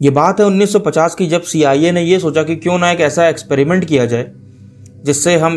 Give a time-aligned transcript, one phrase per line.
[0.00, 3.26] ये बात है 1950 की, जब सीआईए ने ये सोचा कि क्यों ना एक ऐसा
[3.28, 4.30] एक्सपेरिमेंट किया जाए,
[5.04, 5.56] जिससे हम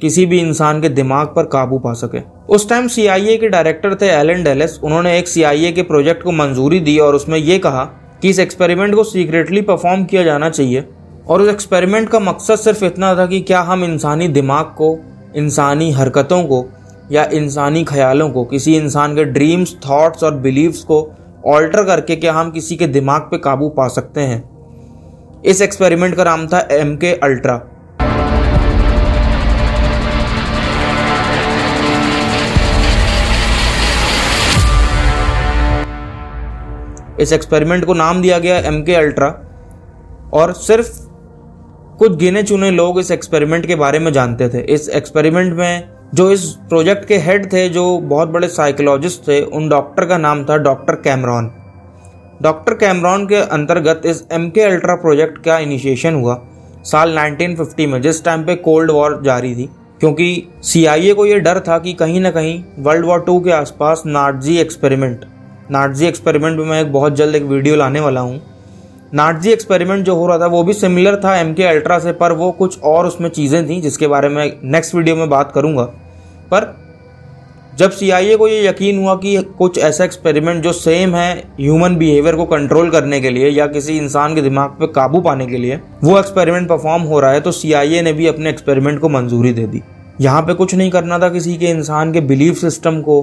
[0.00, 4.06] किसी भी इंसान के दिमाग पर काबू पा सके। उस टाइम सीआईए के डायरेक्टर थे
[4.06, 7.84] एलन डेलिस उन्होंने एक सीआईए के प्रोजेक्ट को मंजूरी दी और उसमें यह कहा
[8.22, 10.84] कि इस एक्सपेरिमेंट को सीक्रेटली परफॉर्म किया जाना चाहिए।
[11.28, 14.98] और उस एक्सपेरिमेंट का मकसद सिर्फ़ इतना था कि क्या हम इंसानी दिमाग को,
[15.36, 16.64] इंसानी हरकतों को
[17.12, 21.00] या इंसानी ख्यालों को, किसी इंसान के ड्रीम्स थॉट्स और बिलीव्स को
[21.46, 26.24] ऑल्टर करके क्या हम किसी के दिमाग पे काबू पा सकते हैं। इस एक्सपेरिमेंट का
[26.24, 27.54] नाम था एम के अल्ट्रा
[37.20, 39.28] इस एक्सपेरिमेंट को नाम दिया गया एम के अल्ट्रा
[40.34, 40.90] और सिर्फ़
[41.98, 46.30] कुछ गिने चुने लोग इस एक्सपेरिमेंट के बारे में जानते थे। इस एक्सपेरिमेंट में जो
[46.32, 50.56] इस प्रोजेक्ट के हेड थे, जो बहुत बड़े साइकोलॉजिस्ट थे, उन डॉक्टर का नाम था
[50.58, 51.50] डॉक्टर कैमरॉन
[52.42, 56.40] डॉक्टर कैमरॉन के अंतर्गत इस एम के अल्ट्रा प्रोजेक्ट का इनिशिएशन हुआ
[56.84, 59.68] साल 1950 में, जिस टाइम पे कोल्ड वॉर जारी थी,
[60.00, 64.02] क्योंकि सीआईए को ये डर था कि कहीं ना कहीं वर्ल्ड वॉर टू के आसपास
[64.06, 65.24] नाटजी एक्सपेरिमेंट
[65.70, 68.40] नाटजी एक्सपेरिमेंट में मैं एक बहुत जल्द एक वीडियो लाने वाला हूँ।
[69.12, 72.32] नाटजी एक्सपेरिमेंट जो हो रहा था, वो भी सिमिलर था एम के अल्ट्रा से, पर
[72.32, 75.82] वो कुछ और उसमें चीज़ें थी, जिसके बारे में नेक्स्ट वीडियो में बात करूँगा।
[76.50, 76.76] पर
[77.78, 82.36] जब सीआईए को ये यकीन हुआ कि कुछ ऐसा एक्सपेरिमेंट जो सेम है ह्यूमन बिहेवियर
[82.36, 85.80] को कंट्रोल करने के लिए या किसी इंसान के दिमाग पर काबू पाने के लिए,
[86.04, 89.66] वो एक्सपेरिमेंट परफॉर्म हो रहा है तो CIA ने भी अपने एक्सपेरिमेंट को मंजूरी दे
[89.66, 89.82] दी।
[90.20, 93.20] यहाँ पे कुछ नहीं करना था किसी के इंसान के बिलीफ सिस्टम को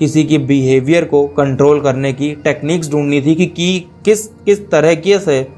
[0.00, 4.94] किसी की बिहेवियर को कंट्रोल करने की टेक्निक्स ढूंढनी थी कि, कि किस किस तरह
[4.94, 5.48] के से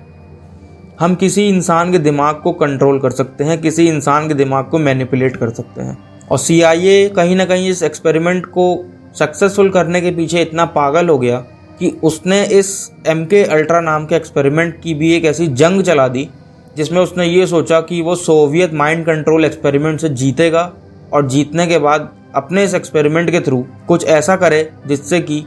[1.01, 4.79] हम किसी इंसान के दिमाग को कंट्रोल कर सकते हैं किसी इंसान के दिमाग को
[4.79, 5.99] मैनिपुलेट कर सकते हैं।
[6.31, 8.85] और सीआईए कहीं ना कहीं इस एक्सपेरिमेंट को
[9.19, 11.37] सक्सेसफुल करने के पीछे इतना पागल हो गया
[11.79, 16.09] कि उसने इस एम के अल्ट्रा नाम के एक्सपेरिमेंट की भी एक ऐसी जंग चला
[16.09, 16.29] दी
[16.77, 20.73] जिसमें उसने ये सोचा कि वो सोवियत माइंड कंट्रोल एक्सपेरिमेंट से जीतेगा
[21.13, 25.45] और जीतने के बाद अपने इस एक्सपेरिमेंट के थ्रू कुछ ऐसा करे जिससे कि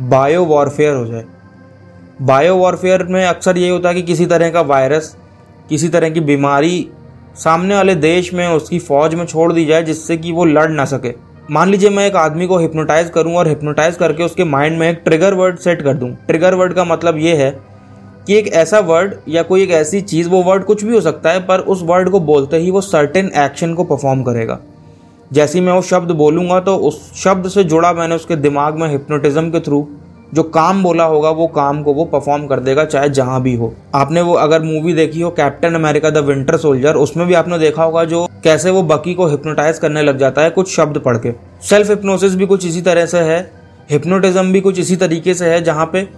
[0.00, 1.24] बायो वॉरफेयर हो जाए।
[2.22, 5.16] बायो वॉरफेयर में अक्सर यही होता है कि किसी तरह का वायरस
[5.68, 6.88] किसी तरह की बीमारी
[7.34, 10.84] सामने वाले देश में उसकी फौज में छोड़ दी जाए जिससे कि वो लड़ ना
[10.84, 11.12] सके।
[11.50, 15.00] मान लीजिए मैं एक आदमी को हिप्नोटाइज करूँ और हिप्नोटाइज करके उसके माइंड में एक
[15.04, 17.50] ट्रिगर वर्ड सेट कर दूँ। ट्रिगर वर्ड का मतलब ये है
[18.26, 21.30] कि एक ऐसा वर्ड या कोई एक ऐसी चीज़, वो वर्ड कुछ भी हो सकता
[21.30, 24.58] है, पर उस वर्ड को बोलते ही वो सर्टेन एक्शन को परफॉर्म करेगा।
[25.30, 28.88] जैसे ही मैं वो शब्द बोलूँगा तो उस शब्द से जुड़ा मैंने उसके दिमाग में
[28.88, 29.86] हिप्नोटिज्म के थ्रू
[30.34, 33.72] जो काम बोला होगा, वो काम को वो परफॉर्म कर देगा, चाहे जहाँ भी हो।
[33.94, 37.84] आपने वो अगर मूवी देखी हो Captain America the Winter Soldier उसमें भी आपने देखा
[37.84, 41.32] होगा जो कैसे वो बकी को हिप्नोटाइज करने लग जाता है, कुछ शब्द पढ़ के।
[41.62, 43.40] सेल्फ हिप्नोसिस भी कुछ इसी तरह से है
[43.90, 46.08] हिप्नोटिज्म भी कुछ इसी तरीके से है, जहाँ पे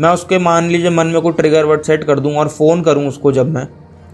[0.00, 3.06] मैं उसके, मान लीजिए, मन में कोई ट्रिगर वर्ड सेट कर दूँ और फ़ोन करूँ
[3.08, 3.66] उसको जब मैं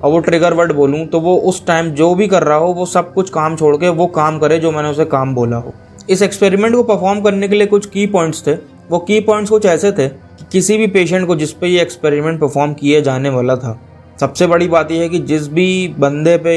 [0.02, 2.86] और वो ट्रिगर वर्ड बोलूँ तो वो उस टाइम जो भी कर रहा हो, वो
[2.86, 5.72] सब कुछ काम छोड़ के, वो काम करे जो मैंने उसे काम बोला हो।
[6.10, 8.52] इस एक्सपेरिमेंट को परफॉर्म करने के लिए कुछ की पॉइंट्स थे।
[8.90, 12.40] वो की पॉइंट्स कुछ ऐसे थे कि किसी भी पेशेंट को जिस पे ये एक्सपेरिमेंट
[12.40, 13.80] परफॉर्म किए जाने वाला था।
[14.20, 16.56] सबसे बड़ी बात यह है कि जिस भी बंदे पे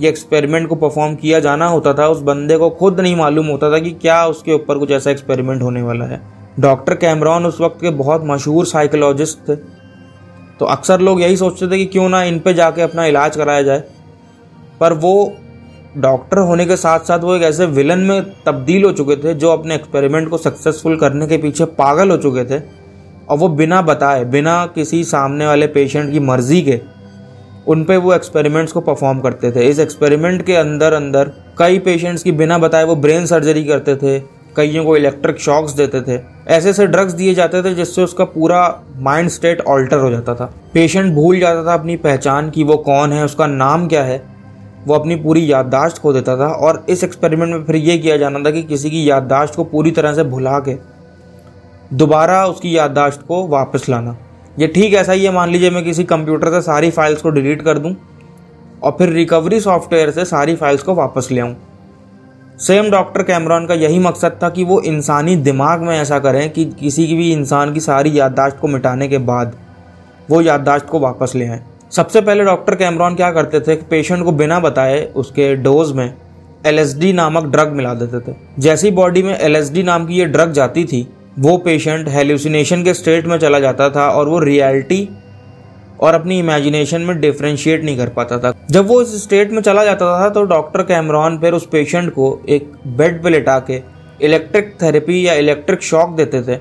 [0.00, 3.72] ये एक्सपेरिमेंट को परफॉर्म किया जाना होता था, उस बंदे को खुद नहीं मालूम होता
[3.72, 6.20] था कि क्या उसके ऊपर कुछ ऐसा एक्सपेरिमेंट होने वाला है।
[6.60, 9.56] डॉक्टर कैमरॉन उस वक्त के बहुत मशहूर साइकोलॉजिस्ट थे।
[10.60, 13.62] तो अक्सर लोग यही सोचते थे कि क्यों ना इन पे जाके अपना इलाज कराया
[13.62, 13.82] जाए।
[14.80, 15.32] पर वो
[15.96, 19.50] डॉक्टर होने के साथ साथ वो एक ऐसे विलन में तब्दील हो चुके थे, जो
[19.50, 22.62] अपने एक्सपेरिमेंट को सक्सेसफुल करने के पीछे पागल हो चुके थे।
[23.28, 26.80] और वो बिना बताए, बिना किसी सामने वाले पेशेंट की मर्ज़ी के
[27.66, 32.22] उन पे वो एक्सपेरिमेंट्स को परफॉर्म करते थे। इस एक्सपेरिमेंट के अंदर अंदर कई पेशेंट्स
[32.22, 34.18] की बिना बताए वो ब्रेन सर्जरी करते थे।
[34.56, 36.18] कईयों को इलेक्ट्रिक शॉक्स देते थे।
[36.48, 38.60] ऐसे ऐसे ड्रग्स दिए जाते थे जिससे उसका पूरा
[38.98, 43.12] माइंड स्टेट ऑल्टर हो जाता था। पेशेंट भूल जाता था अपनी पहचान कि वो कौन
[43.12, 44.22] है, उसका नाम क्या है,
[44.86, 48.38] वो अपनी पूरी याददाश्त खो देता था और इस एक्सपेरिमेंट में फिर ये किया जाना
[48.40, 50.76] था कि किसी की याददाश्त को पूरी तरह से भुला के
[51.94, 54.16] दोबारा उसकी याददाश्त को वापस लाना।
[54.58, 57.62] ये ठीक ऐसा ही है, मान लीजिए मैं किसी कंप्यूटर से सारी फाइल्स को डिलीट
[57.62, 57.94] कर दूँ
[58.82, 61.54] और फिर रिकवरी सॉफ्टवेयर से सारी फाइल्स को वापस ले आऊँ।
[62.60, 66.64] सेम डॉक्टर कैमरॉन का यही मकसद था कि वो इंसानी दिमाग में ऐसा करें कि
[66.64, 69.52] किसी की भी इंसान की सारी याददाश्त को मिटाने के बाद
[70.30, 71.60] वो याददाश्त को वापस ले आए।
[71.90, 73.76] सबसे पहले डॉक्टर कैमरॉन क्या करते थे?
[73.76, 76.14] कि पेशेंट को बिना बताए उसके डोज में
[76.66, 80.84] एल नामक ड्रग मिला देते थे। जैसी बॉडी में एल नाम की ये ड्रग जाती
[80.84, 85.08] थी, वो पेशेंट हेल्यूसिनेशन के स्टेट में चला जाता था और वो रियलिटी
[86.00, 89.84] और अपनी इमेजिनेशन में डिफ्रेंशिएट नहीं कर पाता था। जब वो इस स्टेट में चला
[89.84, 93.80] जाता था तो डॉक्टर कैमरॉन फिर उस पेशेंट को एक बेड पे लेटा के
[94.20, 96.58] इलेक्ट्रिक थेरेपी या इलेक्ट्रिक शॉक देते थे,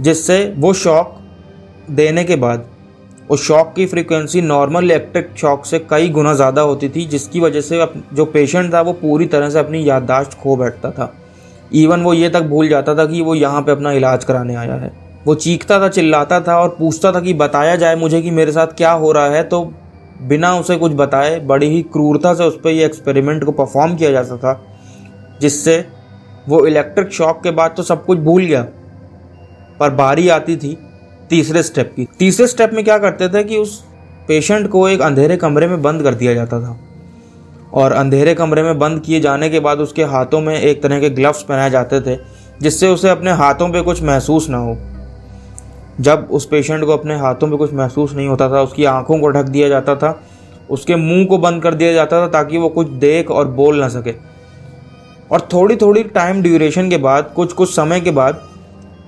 [0.00, 1.16] जिससे वो शॉक
[1.92, 2.68] देने के बाद
[3.30, 7.60] उस शॉक की फ्रीक्वेंसी नॉर्मल इलेक्ट्रिक शॉक से कई गुना ज़्यादा होती थी, जिसकी वजह
[7.60, 11.12] से जो पेशेंट था वो पूरी तरह से अपनी याददाश्त खो बैठता था।
[11.74, 14.74] इवन वो ये तक भूल जाता था कि वो यहाँ पे अपना इलाज कराने आया
[14.74, 14.92] है।
[15.26, 18.66] वो चीखता था, चिल्लाता था और पूछता था कि बताया जाए मुझे कि मेरे साथ
[18.66, 19.64] क्या हो रहा है तो
[20.22, 24.10] बिना उसे कुछ बताए बड़ी ही क्रूरता से उस पर यह एक्सपेरिमेंट को परफॉर्म किया
[24.10, 24.60] जाता था,
[25.40, 25.84] जिससे
[26.48, 28.62] वो इलेक्ट्रिक शॉक के बाद तो सब कुछ भूल गया।
[29.80, 30.76] पर बारी आती थी
[31.30, 33.82] तीसरे स्टेप की। तीसरे स्टेप में क्या करते थे कि उस
[34.28, 36.78] पेशेंट को एक अंधेरे कमरे में बंद कर दिया जाता था।
[37.74, 41.10] और अंधेरे कमरे में बंद किए जाने के बाद उसके हाथों में एक तरह के
[41.10, 42.18] ग्लव्स पहनाए जाते थे,
[42.62, 44.76] जिससे उसे अपने हाथों पे कुछ महसूस ना हो।
[46.00, 49.28] जब उस पेशेंट को अपने हाथों में कुछ महसूस नहीं होता था, उसकी आँखों को
[49.28, 50.20] ढक दिया जाता था,
[50.70, 53.88] उसके मुँह को बंद कर दिया जाता था ताकि वो कुछ देख और बोल ना
[53.88, 54.14] सके।
[55.30, 58.40] और थोड़ी थोड़ी टाइम ड्यूरेशन के बाद कुछ कुछ समय के बाद,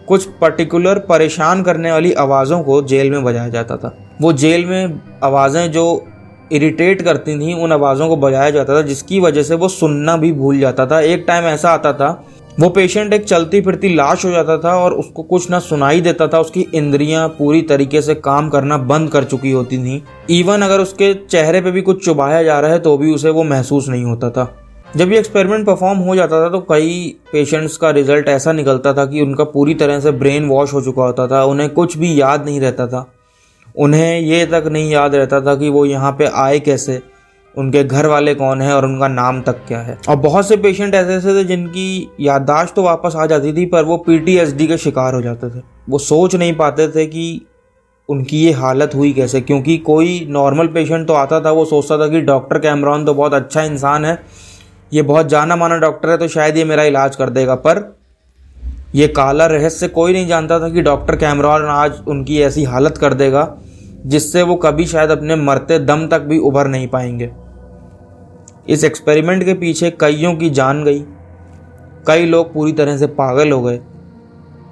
[0.08, 5.00] कुछ पर्टिकुलर परेशान करने वाली आवाज़ों को जेल में बजाया जाता था। वो जेल में
[5.24, 6.04] आवाज़ें जो
[6.52, 10.32] इरिटेट करती थी, उन आवाज़ों को बजाया जाता था, जिसकी वजह से वो सुनना भी
[10.32, 12.24] भूल जाता था। एक टाइम ऐसा आता था
[12.58, 16.26] वो पेशेंट एक चलती फिरती लाश हो जाता था और उसको कुछ ना सुनाई देता
[16.26, 20.80] था, उसकी इंद्रियाँ पूरी तरीके से काम करना बंद कर चुकी होती थी। इवन अगर
[20.80, 24.04] उसके चेहरे पे भी कुछ चुबाया जा रहा है तो भी उसे वो महसूस नहीं
[24.04, 24.48] होता था।
[24.96, 29.04] जब ये एक्सपेरिमेंट परफॉर्म हो जाता था तो कई पेशेंट्स का रिज़ल्ट ऐसा निकलता था
[29.06, 32.44] कि उनका पूरी तरह से ब्रेन वॉश हो चुका होता था, उन्हें कुछ भी याद
[32.44, 33.04] नहीं रहता था।
[33.76, 37.00] उन्हें ये तक नहीं याद रहता था कि वो यहाँ पे आए कैसे।
[37.56, 39.98] उनके घर वाले कौन है और उनका नाम तक क्या है?
[40.08, 43.84] और बहुत से पेशेंट ऐसे ऐसे थे जिनकी याददाश्त तो वापस आ जाती थी, पर
[43.84, 47.46] वो पीटीएसडी के शिकार हो जाते थे। वो सोच नहीं पाते थे कि
[48.08, 52.08] उनकी ये हालत हुई कैसे, क्योंकि कोई नॉर्मल पेशेंट तो आता था, वो सोचता था
[52.08, 54.18] कि डॉक्टर कैमरॉन तो बहुत अच्छा इंसान है,
[54.92, 57.80] ये बहुत जाना माना डॉक्टर है तो शायद ये मेरा इलाज कर देगा। पर
[58.94, 63.14] ये काला रहस्य कोई नहीं जानता था कि डॉक्टर कैमरॉन आज उनकी ऐसी हालत कर
[63.14, 63.48] देगा,
[64.06, 67.30] जिससे वो कभी शायद अपने मरते दम तक भी उभर नहीं पाएँगे।
[68.68, 71.04] इस एक्सपेरिमेंट के पीछे कईयों की जान गई।
[72.06, 73.80] कई लोग पूरी तरह से पागल हो गए।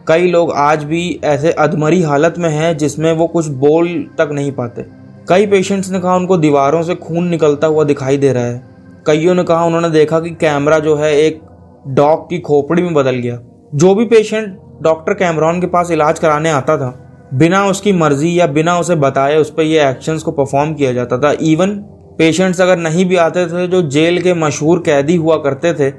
[0.08, 3.88] कई लोग आज भी ऐसे अधमरी हालत में हैं जिसमें वो कुछ बोल
[4.18, 4.84] तक नहीं पाते।
[5.28, 8.62] कई पेशेंट्स ने कहा उनको दीवारों से खून निकलता हुआ दिखाई दे रहा है।
[9.06, 11.40] कईयों ने कहा उन्होंने देखा कि कैमरा जो है एक
[11.88, 13.38] डॉग की खोपड़ी में बदल गया।
[13.74, 17.00] जो भी पेशेंट डॉक्टर कैमरॉन के पास इलाज कराने आता था,
[17.34, 21.18] बिना उसकी मर्ज़ी या बिना उसे बताए उस पर ये एक्शंस को परफॉर्म किया जाता
[21.18, 21.84] था इवन
[22.18, 25.92] पेशेंट्स अगर नहीं भी आते थे, जो जेल के मशहूर कैदी हुआ करते थे,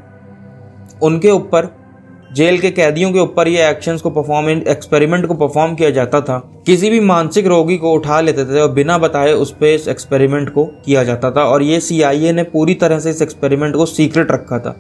[1.04, 1.70] उनके ऊपर,
[2.32, 6.38] जेल के कैदियों के ऊपर ये एक्शंस को परफॉर्म एक्सपेरिमेंट को परफॉर्म किया जाता था।
[6.66, 10.50] किसी भी मानसिक रोगी को उठा लेते थे और बिना बताए उस पर इस एक्सपेरिमेंट
[10.50, 14.32] को किया जाता था और ये सीआईए ने पूरी तरह से इस एक्सपेरिमेंट को सीक्रेट
[14.32, 14.76] रखा था,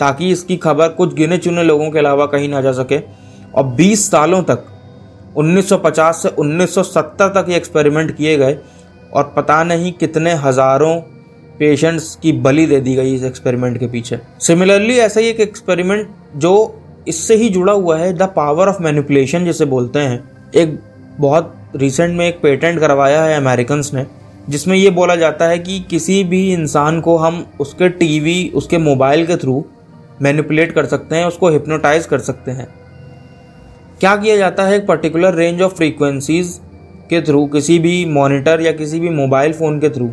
[0.00, 2.98] ताकि इसकी खबर कुछ गिने चुने लोगों के अलावा कहीं ना जा सके।
[3.54, 4.64] और 20 सालों तक
[5.36, 8.58] 1950 से 1970 तक ये एक्सपेरिमेंट किए गए
[9.16, 10.94] और पता नहीं कितने हज़ारों
[11.58, 16.08] पेशेंट्स की बलि दे दी गई इस एक्सपेरिमेंट के पीछे। सिमिलरली ऐसा ही एक एक्सपेरिमेंट
[16.36, 16.52] जो
[17.08, 20.78] इससे ही जुड़ा हुआ है द पावर ऑफ़ मैनिपुलेशन जिसे बोलते हैं। एक
[21.20, 24.06] बहुत रिसेंट में एक पेटेंट करवाया है अमेरिकन ने,
[24.48, 29.26] जिसमें ये बोला जाता है कि किसी भी इंसान को हम उसके टीवी उसके मोबाइल
[29.26, 29.64] के थ्रू
[30.22, 32.68] मैनिपुलेट कर सकते हैं, उसको हिप्नोटाइज कर सकते हैं।
[34.00, 36.60] क्या किया जाता है एक पर्टिकुलर रेंज ऑफ़ फ्रीक्वेंसीज
[37.06, 40.10] के थ्रू किसी भी मॉनिटर या किसी भी मोबाइल फ़ोन के थ्रू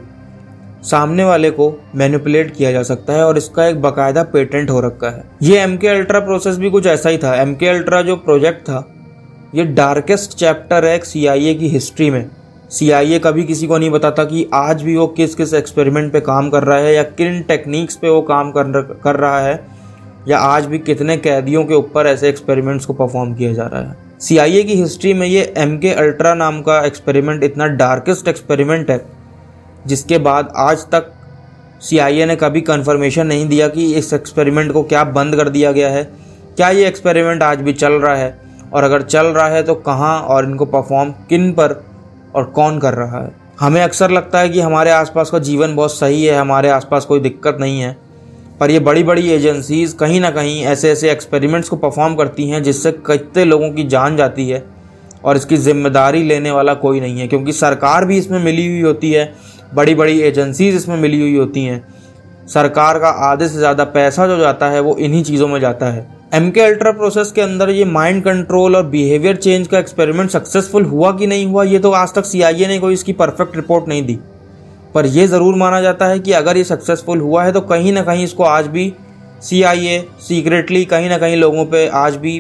[0.84, 5.10] सामने वाले को मैनिपुलेट किया जा सकता है और इसका एक बाकायदा पेटेंट हो रखा
[5.10, 8.16] है। ये एम के अल्ट्रा प्रोसेस भी कुछ ऐसा ही था। एम के अल्ट्रा जो
[8.16, 8.86] प्रोजेक्ट था,
[9.56, 12.30] ये डार्केस्ट चैप्टर है सी की हिस्ट्री में।
[12.72, 16.12] सी आई ए कभी किसी को नहीं बताता कि आज भी वो किस किस एक्सपेरिमेंट
[16.14, 19.60] पे काम कर रहा है या किन टेक्निक्स पे वो काम कर कर रहा है
[20.28, 24.03] या आज भी कितने कैदियों के ऊपर ऐसे एक्सपेरिमेंट्स को परफॉर्म किया जा रहा है।
[24.22, 29.00] सीआईए की हिस्ट्री में ये एम के अल्ट्रा नाम का एक्सपेरिमेंट इतना डार्केस्ट एक्सपेरिमेंट है,
[29.88, 31.12] जिसके बाद आज तक
[31.82, 35.90] सीआईए ने कभी कंफर्मेशन नहीं दिया कि इस एक्सपेरिमेंट को क्या बंद कर दिया गया
[35.90, 36.04] है,
[36.58, 38.38] क्या ये एक्सपेरिमेंट आज भी चल रहा है,
[38.74, 41.84] और अगर चल रहा है तो कहाँ और इनको परफॉर्म किन पर
[42.36, 45.94] और कौन कर रहा है। हमें अक्सर लगता है कि हमारे आसपास का जीवन बहुत
[45.94, 47.98] सही है, हमारे आसपास कोई दिक्कत नहीं है
[48.64, 52.62] पर ये बड़ी बड़ी एजेंसीज कहीं ना कहीं ऐसे ऐसे एक्सपेरिमेंट्स को परफॉर्म करती हैं
[52.64, 54.64] जिससे कितने लोगों की जान जाती है
[55.24, 59.12] और इसकी ज़िम्मेदारी लेने वाला कोई नहीं है। क्योंकि सरकार भी इसमें मिली हुई होती
[59.12, 59.26] है
[59.74, 61.84] बड़ी बड़ी एजेंसीज इसमें मिली हुई होती हैं।
[62.48, 66.08] सरकार का आधे से ज़्यादा पैसा जो जाता है वो इन्हीं चीज़ों में जाता है।
[66.34, 70.86] एम के अल्ट्रा प्रोसेस के अंदर ये माइंड कंट्रोल और बिहेवियर चेंज का एक्सपेरिमेंट सक्सेसफुल
[70.86, 74.06] हुआ कि नहीं हुआ, ये तो आज तक CIA ने कोई इसकी परफेक्ट रिपोर्ट नहीं
[74.06, 74.20] दी।
[74.96, 78.04] पर यह ज़रूर माना जाता है कि अगर ये सक्सेसफुल हुआ है तो कहीं ना
[78.04, 78.94] कहीं इसको आज भी
[79.42, 82.36] सी आई ए सीक्रेटली कहीं ना कहीं लोगों पे आज भी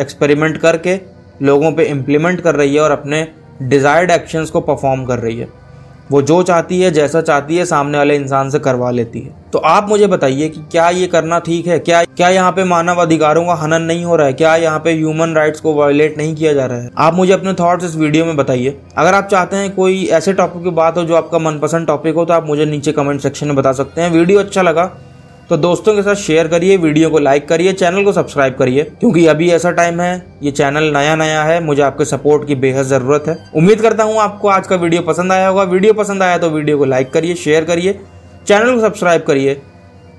[0.00, 0.98] एक्सपेरिमेंट करके,
[1.42, 3.26] लोगों पे इम्प्लीमेंट कर रही है और अपने
[3.62, 5.48] डिज़ायर्ड एक्शंस को परफॉर्म कर रही है।
[6.10, 9.58] वो जो चाहती है, जैसा चाहती है, सामने वाले इंसान से करवा लेती है। तो
[9.58, 11.78] आप मुझे बताइए कि क्या ये करना ठीक है?
[11.78, 14.32] क्या क्या यहाँ पे मानव अधिकारों का हनन नहीं हो रहा है?
[14.32, 16.90] क्या यहाँ पे ह्यूमन राइट्स को वायोलेट नहीं किया जा रहा है?
[16.98, 20.64] आप मुझे अपने थॉट्स इस वीडियो में बताइए। अगर आप चाहते हैं कोई ऐसे टॉपिक
[20.64, 23.56] की बात हो जो आपका मनपसंद टॉपिक हो तो आप मुझे नीचे कमेंट सेक्शन में
[23.56, 24.90] बता सकते हैं। वीडियो अच्छा लगा
[25.50, 29.26] तो दोस्तों के साथ शेयर करिए वीडियो को लाइक करिए चैनल को सब्सक्राइब करिए, क्योंकि
[29.26, 33.24] अभी ऐसा टाइम है, ये चैनल नया नया है, मुझे आपके सपोर्ट की बेहद ज़रूरत
[33.28, 36.50] है। उम्मीद करता हूँ आपको आज का वीडियो पसंद आया होगा। वीडियो पसंद आया तो
[36.50, 37.98] वीडियो को लाइक करिए शेयर करिए
[38.46, 39.60] चैनल को सब्सक्राइब करिए,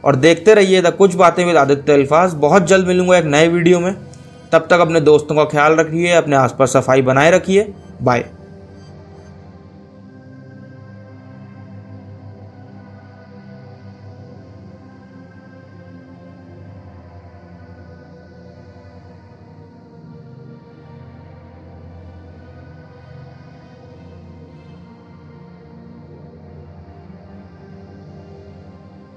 [0.04, 3.80] और देखते रहिए द कुछ बातें विद आदित्य अल्फाज। बहुत जल्द मिलूँगा एक नए वीडियो
[3.80, 3.94] में।
[4.52, 7.68] तब तक अपने दोस्तों का ख्याल रखिए, अपने आसपास सफ़ाई बनाए रखिए।
[8.02, 8.26] बाय